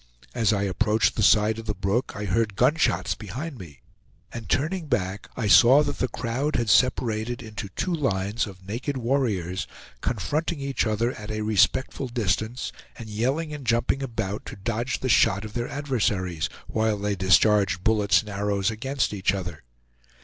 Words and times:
As 0.33 0.51
I 0.51 0.63
approached 0.63 1.15
the 1.15 1.21
side 1.21 1.59
of 1.59 1.67
the 1.67 1.75
brook 1.75 2.13
I 2.15 2.25
heard 2.25 2.55
gun 2.55 2.73
shots 2.75 3.13
behind 3.13 3.59
me, 3.59 3.81
and 4.33 4.49
turning 4.49 4.87
back, 4.87 5.29
I 5.37 5.47
saw 5.47 5.83
that 5.83 5.99
the 5.99 6.07
crowd 6.07 6.55
had 6.55 6.71
separated 6.71 7.43
into 7.43 7.69
two 7.69 7.93
lines 7.93 8.47
of 8.47 8.65
naked 8.67 8.97
warriors 8.97 9.67
confronting 10.01 10.59
each 10.59 10.87
other 10.87 11.11
at 11.13 11.29
a 11.29 11.41
respectful 11.41 12.07
distance, 12.07 12.71
and 12.97 13.09
yelling 13.09 13.53
and 13.53 13.63
jumping 13.63 14.01
about 14.01 14.43
to 14.47 14.55
dodge 14.55 15.01
the 15.01 15.07
shot 15.07 15.45
of 15.45 15.53
their 15.53 15.69
adversaries, 15.69 16.49
while 16.65 16.97
they 16.97 17.15
discharged 17.15 17.83
bullets 17.83 18.21
and 18.21 18.29
arrows 18.31 18.71
against 18.71 19.13
each 19.13 19.35
other. 19.35 19.61